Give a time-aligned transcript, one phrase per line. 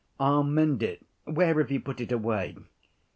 [0.19, 2.55] I'll mend it, where have you put it away?